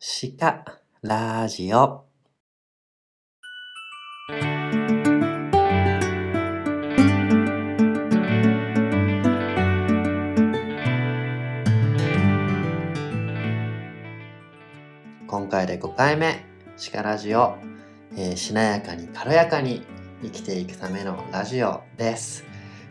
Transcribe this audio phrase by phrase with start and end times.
[0.00, 0.64] シカ
[1.02, 2.04] ラジオ。
[15.26, 16.46] 今回で5回目
[16.76, 17.56] シカラジオ、
[18.16, 19.82] えーしなやかに軽やかに
[20.22, 22.44] 生きていくためのラジオです、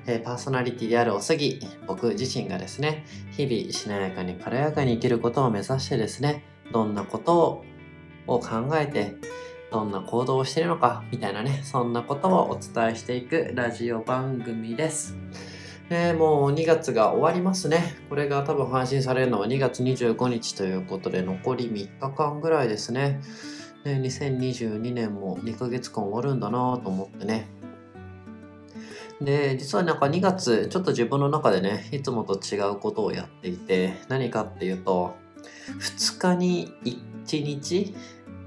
[0.07, 7.63] えパーソナリティであるおすぎ僕自身がですね日々しなやかに軽やかに生きることを目指してですねどんなこと
[8.27, 9.15] を考えて
[9.71, 15.17] どんな行動をしているのかみたいなねそんなことをお伝えしていくラジオ番組です
[15.89, 17.95] ね、もう2月が終わりますね。
[18.09, 23.21] これが多分配信されるのは2月25日ということで残り3日間ぐらいですね。
[23.85, 27.47] ね2022年も2ヶ月間終わるんだなと思ってね。
[29.21, 35.15] で、実はなんか2月、ちょっと自分の中でね、いつもと違うことをやっていて、何かっていうと、
[35.79, 37.93] 2日に1日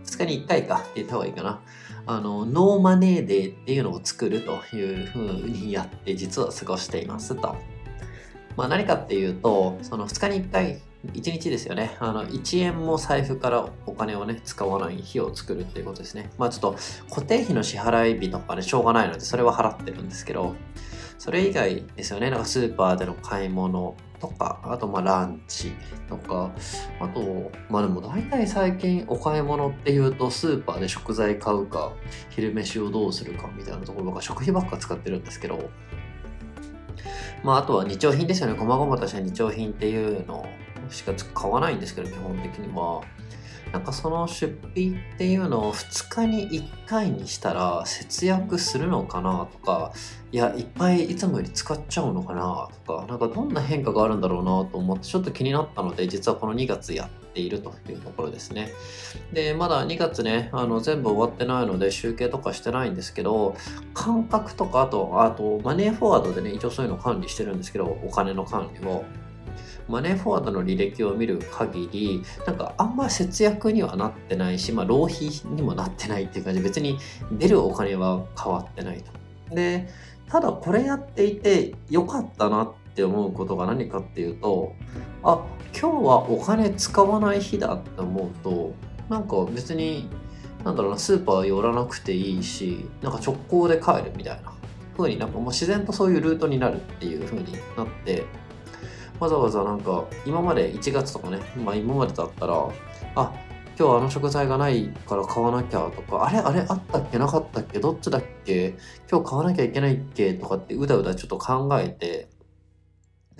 [0.04, 1.60] ?2 日に1回かって言った方がいいかな。
[2.06, 7.56] あの、 no money day っていうのを作るというふうにやって、実は過ごしていますと。
[8.56, 10.80] まあ何かっていうと、その2日に1回、
[11.12, 11.96] 1日ですよね。
[12.00, 16.30] あの、1円も財布からお金をね、使わない日を作るっていうことですね。
[16.36, 16.76] まあちょっと
[17.08, 20.54] 固定費の支払い日とかね、しょうがないので、それは払ってるんですけど、
[21.20, 22.30] それ以外ですよね。
[22.30, 25.72] なんかスーパーでの買い物とか、あとまあランチ
[26.08, 26.50] とか、
[26.98, 31.92] あと、まあでも大体最近お買い物っていうとスーパーで食材買うか、
[32.30, 35.68] 昼飯をどうするかみたいなところが食費ばっか使ってるんですけど、
[37.44, 38.54] まああとは日用品ですよね。
[38.54, 40.46] 細々とした日用品っていうの
[40.88, 43.02] しか買わないんですけど、基本的には。
[43.72, 49.92] なんかその出費っていうのを2日に1回にしたら節約するのかなとか
[50.32, 58.72] いやいっぱいいつもより使っちゃうのかなとかなんかどんな変化があるんだろうなと思ってちょっと気になったので実はこの2月やっているというところですね。
[59.32, 63.54] でまだ2月ねあの全部終わってないので集計とかしてないんですけど
[63.94, 69.04] 感覚とかあとあとマネーフォワードでね一応そういうの管理してるんですけどお金の管理を。
[69.88, 76.98] マネーフォワードの履歴を見る限りなんかあんま節約にはなってないし、まあ、浪費にもなってないっていう感じで別に
[77.32, 79.54] 出るお金は変わってないと。
[79.54, 79.88] で
[80.28, 84.74] ただこれやっていて良かったなって思うことが何かっていうと
[85.24, 85.44] あ
[85.78, 88.72] 今日はお金使わない日だって思うと
[89.08, 90.08] なんか別に
[90.64, 94.52] なんだろうなスーパー寄らなくていいしなんか直行で帰るみたいな
[94.96, 98.24] 風になんかもう自然とそういうルートになるっていう風になって
[99.20, 102.68] わざわざなんか今まで1月とかね、まあ今までだったら、
[103.14, 103.32] あ、
[103.78, 108.74] 今日あの食材がないから買わなきゃとか、あれあれあったっけなかったっけどっちだっけ
[109.10, 112.28] 今日買わなきゃいけないっけとかってうだうだちょっと考えて、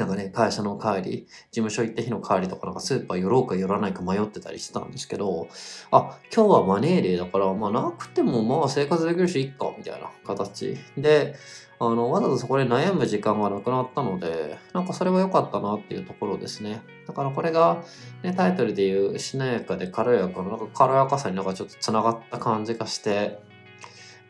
[0.00, 5.48] なんかね、会社の帰り、事務所行った日の帰りとかなんかスーパー寄ろうか寄らないか迷ってたりしてたんですけど、
[5.90, 11.34] あ、今日はマネーデーだから、まあなくてもまあ生活できるしいっか、みたいな形で、
[11.82, 16.82] あの、わざわざそこで悩む時間がなくなったので、なんかそれは良かったなっていうところですね。
[17.06, 17.82] だからこれが、
[18.22, 23.38] ね、タイトルで言う、しなやかで軽やかの、なんか軽やかさになんかちょっとつながった感じがして、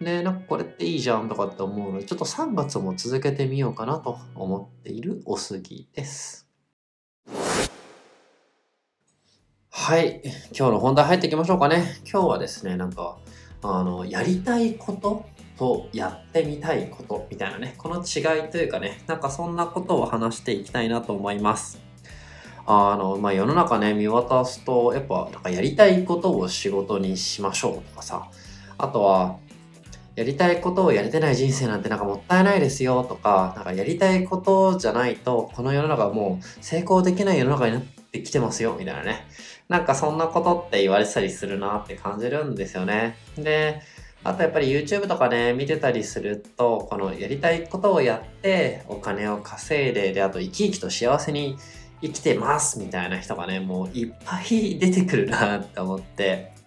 [0.01, 6.49] で、なんかこれっていいじゃんとかって思うので、ちょっと3月も続けてみようかなと思っているおすぎです。
[9.69, 10.23] はい。
[10.57, 12.01] 今日の本題入っていきましょうかね。
[12.11, 13.19] 今日はですね、なんか、
[13.63, 15.27] あの、やりたいこと
[15.59, 21.79] とやってみたいことみたいなね、この違いというかね、なんかそんなことを話していきたいなと思います。
[22.65, 28.31] あの、まあ、世の中ね、見渡すと、やっぱ、なんかやりたいことを仕事にしましょうとかさ、
[28.79, 29.37] あとは、
[30.21, 39.27] やりたいことをやれてない人生なんてなんかもったいないですよとか、なんかやりたいことじゃないと、この世の中もう成功できない世の中になってきてますよ、みたいなね。
[39.71, 43.17] なんかそんなことって言われてたりするなって感じるんですよね。
[43.39, 43.81] で、
[44.23, 51.57] あとやっぱり YouTube とかね、見てたりすると、このやりたいことをやって、お金を稼いで、で、あと生き生きと幸せに
[52.03, 56.60] 生きてますみたいな人がね、もういっぱい出てくるなって思って。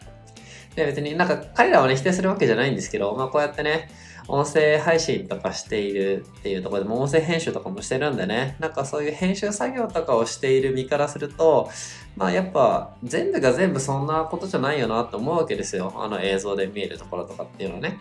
[0.75, 3.89] や、別になんか彼らをね、否定するわけじゃないんですけど、まあこうやってね、
[4.27, 11.69] 音声配信とかしているっていうところでも音声編集とかもしてるんでね、なんかそういう編集作業とかをしている身からすると、
[12.15, 15.93] まあやっぱ全部が全部そんなことじゃないよなって思うわけですよ。
[15.97, 17.99] あの映像で見えるところとかっていうのはね。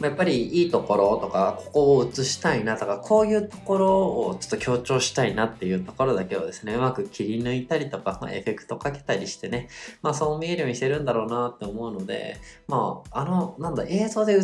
[0.00, 3.98] やっぱりいいところとか、ここを映したいなとか、こういうところ
[4.28, 9.68] をちょっと強調したいなっていうところだけをですね、うまく切り抜いたりとか、まあ、エフェクトかけたりしてね、
[10.02, 12.36] まあそう見えるようにしてるんだろうなって思うので、
[12.66, 14.42] まああの、なんだ、映像で映っ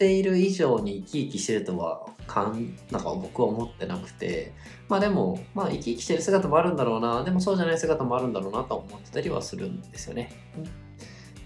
[0.00, 4.54] っている以上に生き生きしてるとはかんなんか僕は思ってなくて
[4.88, 10.30] まあでもまあ生き生きしてる姿もあるんだろうなでもそうじゃない姿もあるんだろうなと思ってたりはするんですよね。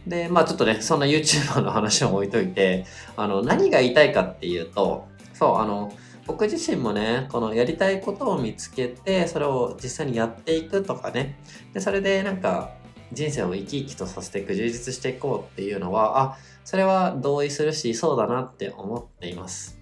[0.07, 2.87] でまあちょっとねそんな YouTuber の話を置いといて
[3.17, 5.93] あの何が言いたいかっていうとそうあの
[6.27, 11.39] 僕自身もねこのやりたいことを見つけてそれを実際にやっていくとかね。
[11.73, 12.73] でそれでなんか
[13.13, 19.79] 人生を生き生きとさせていく充実していこうっていうのはあそれは同意するしそうだなって思っています。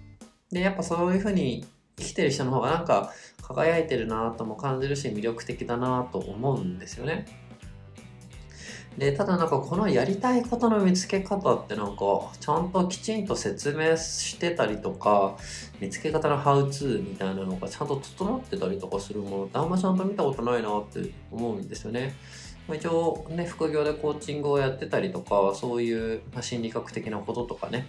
[0.51, 1.65] でやっぱそういうふうに
[1.97, 3.11] 生きてる人の方がなんか
[3.41, 7.25] 輝いてるなとも感じるし魅力的だなと思うんですよね。
[8.97, 15.35] でただなんかこのやりたいことの見つけ方ってなんかちゃんときちんと説明してたりとか
[15.79, 22.13] 見つけ方のハウツーみたいなのがちゃんと整ってたりとかするものってあんまちゃんと見たことないなって思うんですよね。
[22.73, 27.87] 一応ね副業でコーチングをやってたりとかそういう心理学的なこととかね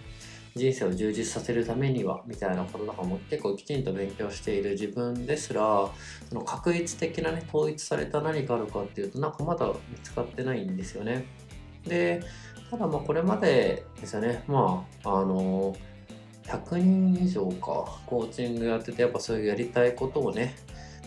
[0.55, 5.89] 人生を充実させるためにはみたいなこととかも結構きちんと勉強している自分ですら
[6.29, 11.25] その確率的なね統一された何かあるかっていうとなんかまだ見つかってないんですよね。
[11.85, 12.23] で
[12.71, 15.75] ただまあこれまでですよねまああの
[16.45, 20.55] 100人以上かコーチングやっててやっぱそういうやりたいことをね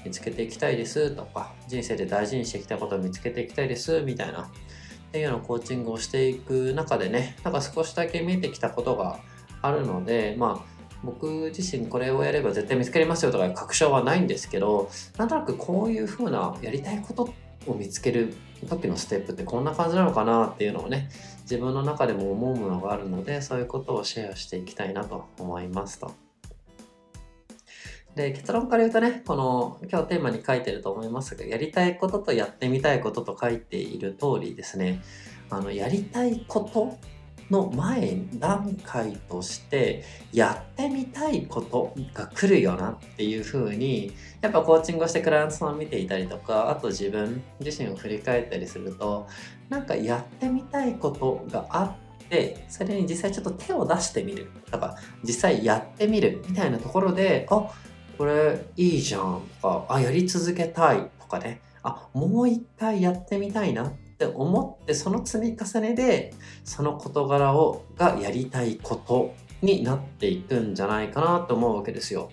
[0.05, 9.21] 見つけていきたいですとか人生で大事にしてきたことを見つけていきたいですみたいなっていうようなコーチングをしていく中でねなんか少しだけ見えてきたことが
[9.63, 17.33] あるのでまあ僕自身これをやれば絶対見つかりますよとか確証はないんですけどなんとなくこういう風なやりたいこと
[17.67, 18.35] を見つける
[18.69, 21.09] 時のステップってこんな感じなのかなっていうのをね
[21.43, 26.13] 自分の中でも思うものがあるのでそういうことをシェアしていきたいなと思いますと。
[28.15, 35.03] で結論から言うとねこの今日テーマに書いてると思いますがやりたいこととやってみたいことと書いている通りですね
[35.51, 36.99] あのやりたいこと
[37.51, 49.27] の前段階としてやってみたいことが来るよなっていう風にやっぱコーチングをしてクライアントさんを見ていたりとかあと自分自身を振り返ったりすると
[49.69, 57.71] なんかやってみたいことがあってそれに実際ちょっと手を出してみるとか実際やってみるみたいなところであ
[58.19, 61.61] これいいじゃんとかあやり続けたいとかね。
[61.83, 66.35] あもう一回やってみたいなって思ってその積み重ねで
[66.65, 69.33] その事柄をがやりたいこと
[69.63, 72.29] になっていくんじゃないかなと思うわけですよ。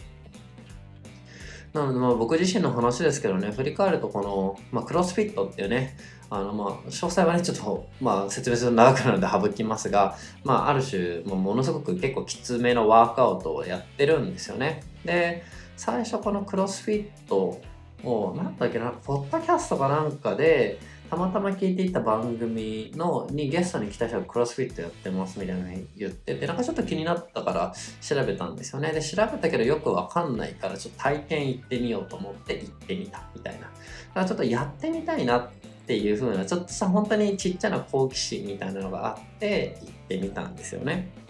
[1.74, 5.96] なのでまあ僕自身の話ですけどね振り返るとこの、まあ、クロスフィットっていうね
[6.32, 14.82] あのまあ詳細はねちょっとまあ説明すると長くなるので省きますが、まあ、ある種もものすごく結構きつめのワークアウトをやってるんですよね。
[15.04, 15.44] で
[15.78, 17.62] 最初このクロスフィット
[18.04, 20.80] をなんだっけなポッドキャストかなんかで
[21.10, 28.92] たまたま聞いていた番組のにゲストに来た人がクロスフィットやってますみたいなに言っててなんかちょっと気になったから調べたんですよね。
[28.92, 33.62] で調べたけどよくわかんないからちょっと体験行ってみようと思って行ってみたみたいな。
[33.62, 33.72] だか
[34.16, 35.50] らちょっとやってみたいなっ
[35.88, 41.25] ていう風なちょっとさ本当にちっちゃな好奇心みたいなのがあって行ってみたんですよね。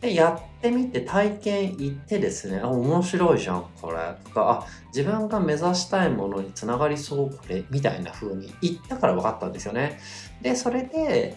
[0.00, 3.98] で、やってみて体験行ってですね、あ、面白いじゃん、これ。
[4.24, 7.64] とか、あ、自分が目指したいものにつながりそう、これ。
[7.70, 9.98] みたいな風に言ったから分かったんですよね。
[10.40, 11.36] で、それで、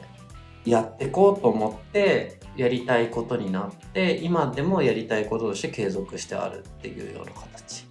[0.63, 7.87] やってこうと思って、やりたいことになって、今でもやりたいこととして継続してあるっていうような形。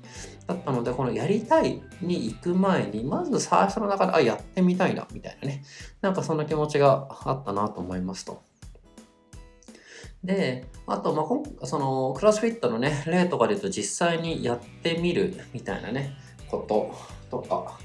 [0.47, 5.63] だったので、このやりたいに行く前に、まず最初の中で、あ、やってみたいな、みたいなね。
[6.01, 8.43] なんかそんな気持ちがあったなと思いますと。
[10.25, 11.23] で、あと、ま
[11.63, 16.15] あ、その、クロスフィットのね、例とかで言うと実際にやってみるみたいなね、
[16.49, 16.95] こと
[17.31, 17.79] とか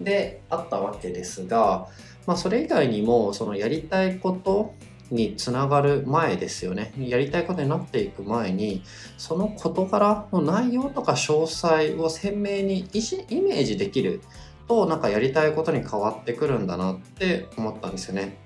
[0.00, 1.88] であったわけですが、
[2.26, 4.74] まあ、それ以外にも、そのやりたいこと
[5.10, 6.92] につながる前ですよね。
[6.98, 8.82] やりたいことになっていく前に、
[9.18, 14.22] その事柄の内容とか詳細を鮮明にイメージできる
[14.66, 18.38] と、なんかやりたいことに変わってくるんだなって思ったんですよね。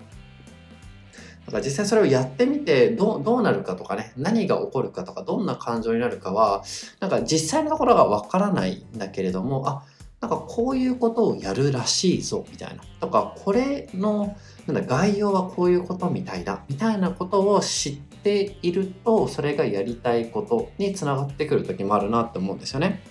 [1.46, 6.64] だから実際それをやってみてどうなるかとかね何が起こるかとかどんな感情になるかは
[7.00, 9.84] なんか実際のところがわからないんだけれどもあ
[10.20, 14.36] なんかこういうことをやるらしいぞみたいなとかこれの
[14.66, 23.02] なんだ概要はこういうことみたいだみたいなことを知っているとそれがやりたいことにつながってくる時もあるなって思うんですよね。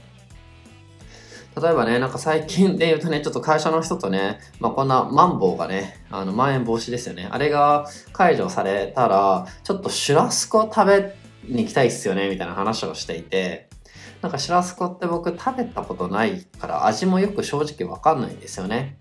[1.62, 7.29] 例えばね、なんか最近で言うとね、ちょっと会社の人とね、まあ、こんなマンボウがね、あの、まん延防止ですよね。
[7.31, 11.15] あれが解除されたら、ちょっとシュラスコ食べ
[11.47, 13.69] に行きたいっすよね、みたいな話をしていて、
[14.21, 18.97] なんかシュラスコって僕食べたことないから味もよく正直わかんないんですよね。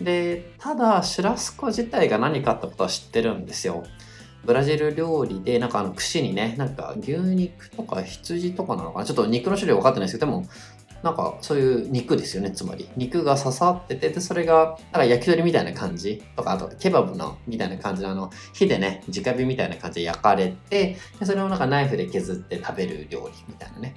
[0.00, 3.84] で、ただシュラスコ自体が何かってことは知ってるんですよ。
[4.42, 9.04] ブラジル料理で、なんかあの串にね、なんか牛肉とか羊とかなのかな？
[9.04, 10.46] ちょっと肉の種類分かってないですけど、でも、
[11.02, 12.88] なんかそういう肉ですよね、つまり。
[12.96, 23.94] 肉が刺さってて、で、それが、なんか焼き鳥みたいな感じとか、あとケバブのみたいな感じのあの、火でね、直火みたいな感じで焼かれて、でそれをなんかナイフで削って食べる料理みたいなね。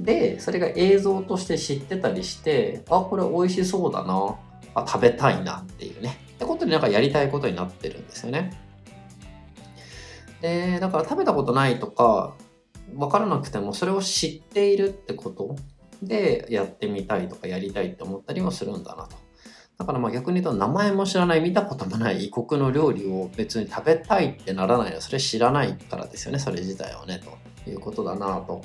[0.00, 4.36] で、それが映像として知ってたりして、あ、これ美味しそうだな。
[4.74, 6.18] あ、食べたいなっていうね。
[6.32, 8.50] ってことでなんかやりたいことになってるんですよね。
[10.40, 12.34] で、だから食べたことないとか、
[12.96, 15.56] わからなくてもそれを知っているってこと
[16.02, 19.16] でやってみたいとかやりたいって思ったりもするんだなと。
[19.78, 27.20] だからまあ逆に言うと名前も知らない見たこともない異国の料理を別に食べたいってならないのはそれ知らないからですよねそれ自体はね
[27.64, 28.62] ということだなと。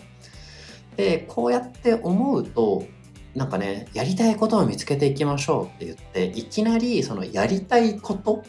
[0.96, 2.84] でこうやって思うと
[3.36, 8.44] なんかねやりたいことを見つけていきましょうって言っていきなりそのやりたいこと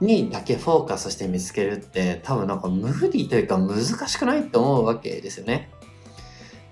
[0.00, 5.70] にだけフォーカスして見つけるって多分なんか無理というか難しくないって思うわけですよね。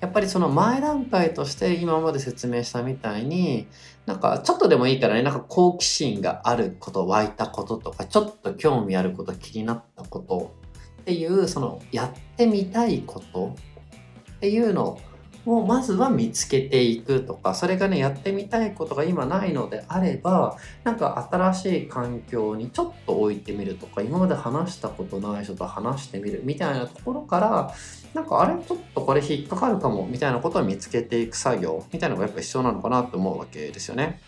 [0.01, 3.67] やっぱりその前段階として今まで説明したみたいに
[4.05, 10.55] なんかちょっとでもいいからねなんか好奇心があること湧いたこととかちょっと興味あること気になったこと
[11.03, 13.55] っていうそのやってみたいこと
[14.37, 14.99] っていうの
[15.47, 27.73] をまずは見つけていくとかそれがねやってみたいことが今ないのであればなんか新しい環境にちょっと置いてみるとか今まで話したことない人と話してみるみたいなところから
[28.17, 34.23] なんかあれちょっとこれ引っかかるかもみたいなことを見つけていく作業みたいなのがやっぱ必要なのかなと思うわけですよね。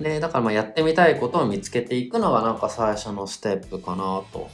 [0.00, 4.50] でだからまあやってみたいことを見つけていくのがなんか最初のステップかなと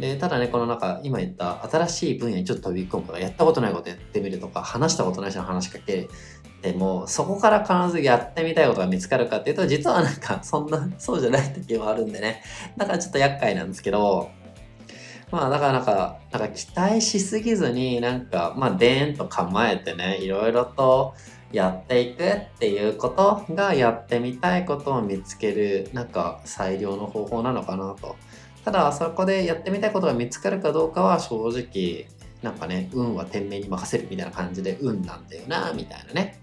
[0.00, 6.08] で、ただね、このなんか今言った新しい分野にちょっと飛び込むとか、やったことないことやってみるとか、話したことない人の話しかけ
[6.62, 12.42] ても、そこから必ずやってみたいことが見つかるかっていうと、実はなんかそんな、そうじゃない時もあるんでね。
[12.78, 14.30] だからちょっと厄介なんですけど、
[15.30, 21.14] まあだからなんか、なんか期待しすぎずになんか、まあでーんと構えてね、いろいろと
[21.52, 28.16] やっていくっていうことがやってみたいことを見つける、なんか最良の方法なのかなと。
[28.64, 32.06] ただそこでやってみたいことが見つかるかどうかは正直
[32.42, 36.40] なんかね運は天命に任せるみたいな感じで運なんだよなみたいなね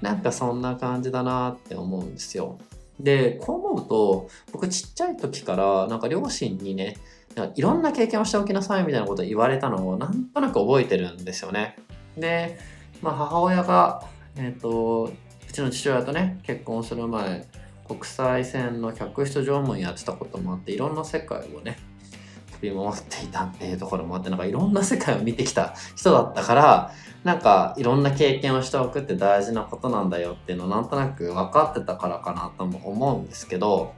[0.00, 2.58] なんかそんな感じだなって思うんですよ
[3.00, 6.96] でこう思うと僕ちっちゃい時からなんか両親にね
[7.54, 11.76] いろんな経験をしておきなさいみたいなことを言われたのをなんとなく覚えてるんですよね。
[12.16, 12.58] で、
[13.02, 14.02] まあ、母親が
[14.36, 15.12] えっ、ー、と
[15.48, 17.46] うちの父親とね結婚する前
[17.86, 21.78] 国際線の客室乗務員やってたこともあっていろんな世界をね
[22.52, 26.92] 飛び回っていたっていうところもあってなんかいろんな世界を見てきた人だったから
[27.24, 33.94] なんかいろんな経験をしておくって大事なことなんだよっていうのをなんとなく分かってたからかなとも思うんですけど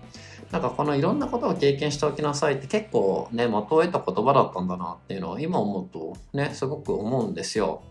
[0.51, 7.83] なんかこのいろんなことを経験しておきなさいって結構ね的を得た言葉だったんだなっていうのは今思うとねすごく思うんですよ。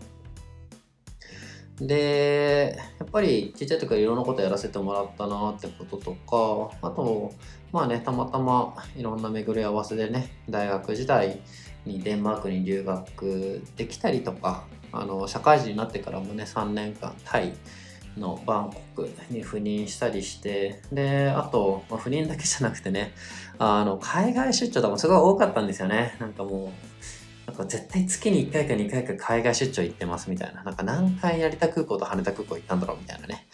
[1.80, 7.34] で、やっぱりちっちゃい時からいろんなことやらせてもらったなってこととか、あと、
[7.70, 11.42] まあね、たまたまいろんな巡り合わせでね、大学時代
[11.84, 17.52] にデンマークに留学できたりとか、あの、社会人になってからもね、3年間タイ
[18.16, 23.12] のバンコクに赴任したりして、で、あと、まあ、赴任だけじゃなくてね、
[23.58, 26.16] あの、海外出張とかもすごい多かったんですよね。
[26.20, 26.72] なんかも
[27.46, 30.64] う、なんか絶対月に1回か2回か海外出張行ってますみたいな。
[30.64, 33.46] なんか何回成田空港と羽田空港行ったんだろうみたいなね。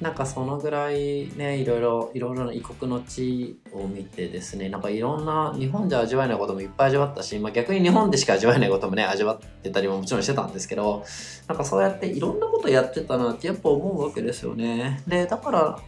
[0.00, 11.02] なんかそのぐらいね、いろいろ、いろいろな異国の地を見てですね、なんかいろんな日本じゃ味わえないこともいっぱい味わったし、まあ逆に日本でしか味わえないこともね、味わってたりももちろんしてたんですけど、
[11.48, 15.02] なんかそうやっていろんなことやってたなってやっぱ思うわけですよね。
[15.06, 15.78] で、だから、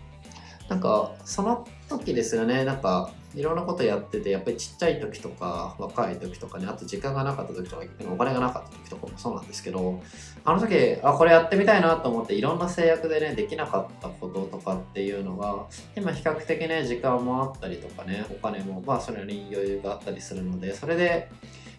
[0.70, 10.02] なんかその時ですよね、なんかいろんなことやっててやっぱりちっちゃい時とか若い時とかねあと時間がなかった時とかお金がなかった時とかもそうなんですけど
[10.44, 21.28] あの時あこれやってみたいなと思っていろんな制約でねできなかったこととかっていうのが今比較的ね時間もあったりとかねお金もまあそれなりに余裕があったりするのでそれで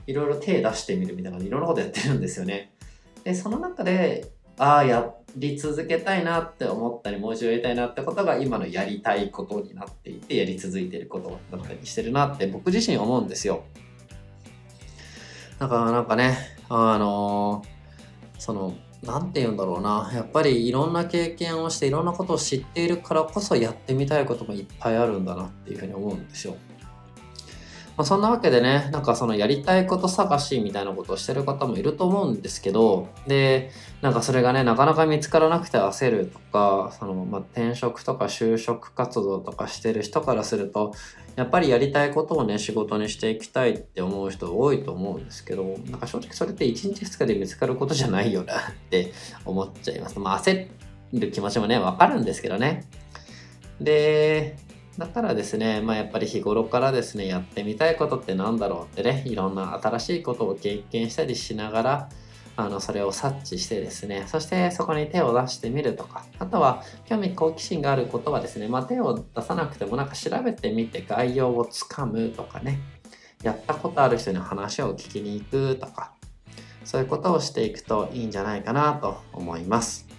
[0.05, 2.73] いろいろ手出してみるみたいないろんなことやってるんですよね。
[3.23, 13.63] でその中でああやり続けたいなって思ったり、もう一度やりたいなってことが今のやりたいことになっていて、やり続いていることだったりしてるなって僕自身思うんですよ。
[15.59, 16.37] だからなんかね、
[16.69, 20.11] あのー、その、なんて言うんだろうな。
[20.13, 26.57] やっぱりいろんな経験をしていろんなことを知っているからこそやってみたいこともいっぱいあるんだなっていうふうに思うんですよ。
[27.99, 40.93] まあ、そんなわけでね、なんかそのやりたいこと探しみたいなことをしてる方もいると思うんですけど、で、なんかそれがね、なかなか見つからなくて焦るとか、その、まあ、転職とか就職活動とかしてる人からすると、
[41.35, 49.11] やっぱりやりたいことをね、仕事にしていきたいって思う人多いと思うんですけど、なんか正直それって1日2日で見つかることじゃないよなって
[49.43, 50.17] 思っちゃいます。
[50.19, 50.69] まあ焦
[51.11, 52.85] る気持ちもね、わかるんですけどね。
[53.81, 54.57] で、
[54.99, 62.09] だからですね、まあ、やっぱり日頃からですね、やってみたいことって何だろうってね、いろんな新しいことを経験したりしながら、
[62.57, 72.81] あのそれを察知してですね、そしてそこに手を出してみるとか、あとは興味好奇心があることはですね、まあ、手を出さなくてもなんか調べてみて概要をつかむとかね、
[73.41, 76.11] やったことある人に話を聞きに行くとか、
[76.83, 80.09] そういうことをしていくといいんじゃないかなと思います。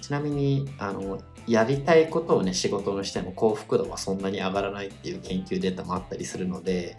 [0.00, 6.96] ちなみに、あの、やりたいことをね、仕事にしても幸福度はそんなに上がらないっていう研究データもあったりするので、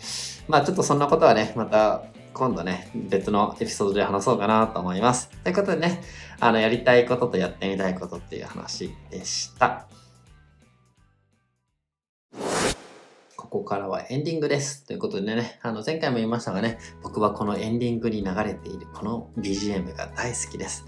[0.48, 5.30] まあちょっとそんなことはね、また今度ね、別のエピソードで話そうかなと思います。
[5.44, 6.04] ということでね、
[6.40, 9.88] あの、やりたいこととやってみたいことっていう話でした。
[13.38, 14.86] ここからはエンディングです。
[14.86, 20.86] ということでね、あの前回も言いましたがね、僕はこのエンディングに流れているこの BGM が大好きです。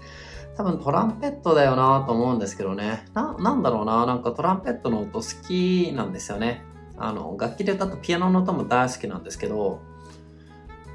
[0.58, 3.36] 多分トランペットだよなと思うんですけどねな。
[3.38, 6.64] なんだろうな、なんかトランペットの音好きなんですよね。
[6.96, 9.80] あの、楽器で歌うとピアノの音も大好きなんですけど、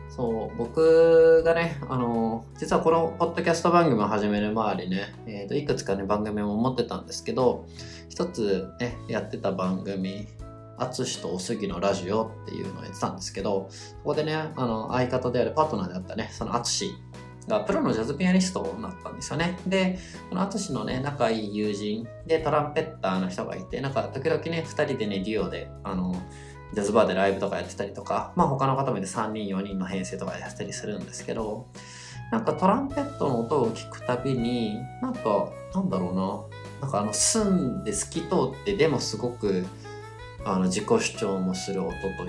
[0.09, 7.65] そう、僕がね、あの、実はこのポッドキャスト番組を始める前にね、えー、といくつかね、番組も持ってたんですけど、
[8.09, 10.27] 一つね、やってた番組、
[10.77, 16.91] 淳とおすぎのラジオっていうのをやってたんですけど、そこでね、あの、相方であるパートナーであったね、その淳
[17.47, 19.57] がプロのジャズピアニストになったんですよね。
[19.67, 26.15] で、この淳のね、仲いい友人でトランペッターの人がいて、なんか時々ね、2人でね、デュオで、あの、
[26.73, 31.67] ジャズバーでライブとかやってたりとか、まあ他の方もで3人、4人の編成とかやったりするんですけど、
[32.31, 36.15] なんかトランペットの音を聞くたびに、なんか、なんだろう
[36.81, 38.27] な、なんかあの、澄んで透き通
[38.61, 39.65] って、でもすごく、
[40.43, 42.23] あの、自己主張もする音というか、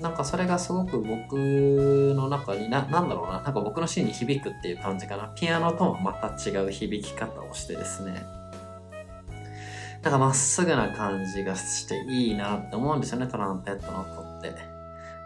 [0.00, 1.34] なんかそれがすごく僕
[2.16, 5.28] の中にな、なんだろうな、なんか僕のシーンに響くっていう感じかな。
[5.28, 8.24] ピアノともまた違う響き方をしてですね。
[10.02, 14.72] なんかまっすぐな感じがしていいなって思うんですよね、トランペットの音って。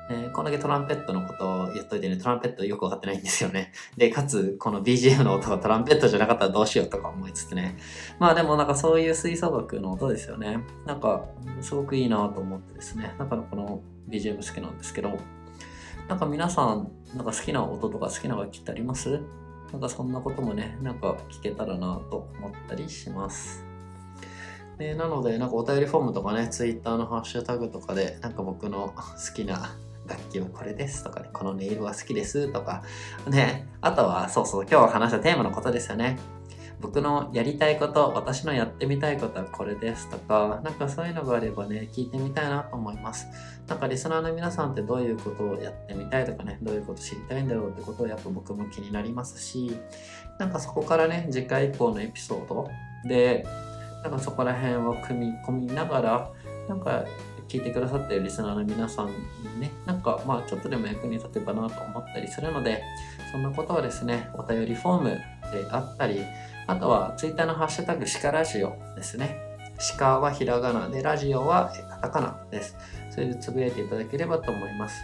[0.08, 3.72] えー、こんだけトランペットのことを言っといてね、トランペットよくわかってないんですよね。
[3.96, 7.76] で、かつ、この BGM の音がトランペットじゃなかったらどうしようとか思いつつね。
[8.20, 10.60] まあでもなんかそういう吹奏楽の音ですよね。
[10.84, 11.24] なんか、
[11.60, 13.14] すごくいいなと思ってですね。
[13.18, 15.18] だからこの BGM 好きなんですけど、
[16.08, 19.20] なんか皆さん、なんか好きな音とか好きな楽器ってあります？
[19.72, 23.64] なんかそんなこともね、なんか聞けたらなと思ったりします。
[24.78, 29.74] でなので、なんかお便りフォームとかね、Twitter のハッシュタグとかで、なんか僕の好きな
[30.06, 32.84] 楽器はこれですとかね、この音色が好きですとか、
[33.26, 36.18] ね、あとは、そうそう、今日話したテーマのことですよね。
[36.80, 43.26] 僕のやりたいこと、私のやってみたいことはこれですとか、なんかそういうのがあればね、聞いてみたいなと思います。
[43.66, 49.76] なんかリスナーの皆さんってどういうことをやってみたいとかね、どういうこと知りたいんだろうってことをやっぱ僕も気になりますし、
[50.38, 52.68] なんかそこからね、次回以降のエピソード
[53.08, 53.46] で、
[54.02, 56.30] なんかそこら辺を組み込みながら、
[56.68, 57.04] なんか
[57.48, 59.12] 聞いてくださってるリスナーの皆さんに
[59.60, 62.82] ね、なんかまあちょっとでも役に立てばなと思ったりするので、
[63.32, 65.18] そんなことはですね、お便りフォームで
[65.70, 66.20] あったり、
[66.66, 69.40] あとは Twitter のハッシュタグシカラジオですね。
[69.98, 72.76] 鹿はひらがなで、ラジオはカタカナです。
[73.10, 74.96] それでつぶやいていただければと思います。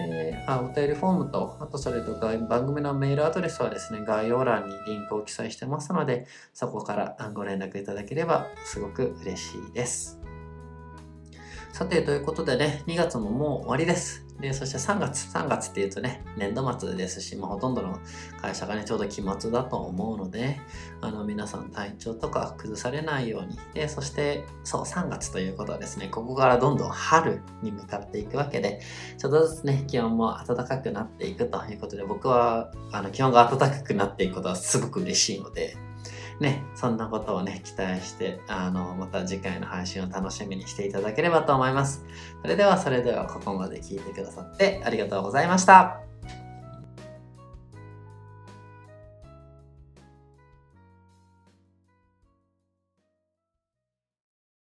[0.00, 10.18] えー、あお便りフォームと、あとそれとか番組のメールアドレスはですね、概要欄にリンクを記載してますので、そこからご連絡いただければすごく嬉しいです。
[11.72, 14.23] さて、ということでね、2月ももう終わりです。
[14.40, 17.98] で、そして3月、3月っていうとね、年度末ですし、まあ、ほとんどの
[18.40, 20.60] 会社がね、ちょうど期末だと思うので、
[21.00, 23.58] あの、皆さん体調とか崩されないように。
[23.74, 28.80] で、そして、そう、3月ということはですね、ここからどんどん春に向かっていくわけで、
[29.18, 35.76] ちょっとずつね、気温も暖かくなっていくということで、僕は、あの、気温が暖かくなっていくことはすごく嬉しいので、
[36.44, 42.04] ね、そんなことをね、期待して、あの、また次回の配信を楽しみにしていただければと思います。
[42.42, 46.43] それでは、それではここまで聞いてくださってありがとうございました。